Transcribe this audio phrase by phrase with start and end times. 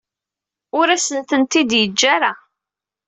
[0.77, 2.31] Ur asent-tent-id-yeǧǧa ara.